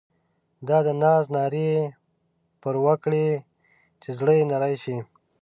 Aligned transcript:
دا 0.67 0.77
د 0.87 0.87
ناز 1.01 1.25
نارې 1.35 1.65
یې 1.73 1.81
پر 2.61 2.75
وکړې 2.85 3.27
چې 4.01 4.09
زړه 4.19 4.33
یې 4.39 4.45
نری 4.51 4.75
شي. 4.83 4.97